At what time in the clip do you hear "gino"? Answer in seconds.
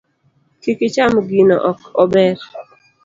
1.27-1.55